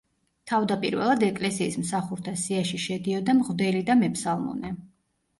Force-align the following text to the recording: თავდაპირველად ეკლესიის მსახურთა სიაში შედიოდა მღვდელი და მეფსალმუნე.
თავდაპირველად 0.51 1.25
ეკლესიის 1.25 1.75
მსახურთა 1.81 2.33
სიაში 2.43 2.79
შედიოდა 2.85 3.35
მღვდელი 3.41 3.83
და 3.91 3.97
მეფსალმუნე. 4.01 4.73